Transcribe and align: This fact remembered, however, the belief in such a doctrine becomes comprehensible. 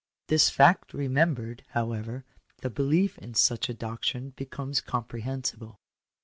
This 0.29 0.49
fact 0.49 0.95
remembered, 0.95 1.63
however, 1.73 2.25
the 2.61 2.71
belief 2.71 3.19
in 3.19 3.35
such 3.35 3.69
a 3.69 3.73
doctrine 3.75 4.31
becomes 4.31 4.81
comprehensible. 4.81 5.79